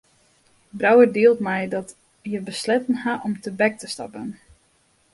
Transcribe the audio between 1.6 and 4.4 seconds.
dat hja besletten hat om tebek te stappen.